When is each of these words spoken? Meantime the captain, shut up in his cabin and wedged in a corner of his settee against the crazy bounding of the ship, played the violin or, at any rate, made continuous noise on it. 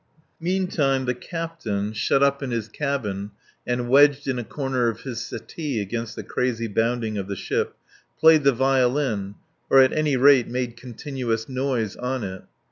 Meantime 0.39 1.05
the 1.05 1.13
captain, 1.13 1.93
shut 1.93 2.23
up 2.23 2.41
in 2.41 2.49
his 2.49 2.67
cabin 2.67 3.29
and 3.67 3.87
wedged 3.87 4.27
in 4.27 4.39
a 4.39 4.43
corner 4.43 4.87
of 4.87 5.01
his 5.01 5.21
settee 5.23 5.79
against 5.79 6.15
the 6.15 6.23
crazy 6.23 6.65
bounding 6.65 7.19
of 7.19 7.27
the 7.27 7.35
ship, 7.35 7.75
played 8.19 8.43
the 8.43 8.51
violin 8.51 9.35
or, 9.69 9.79
at 9.79 9.93
any 9.93 10.17
rate, 10.17 10.47
made 10.47 10.75
continuous 10.75 11.47
noise 11.47 11.95
on 11.97 12.23
it. 12.23 12.41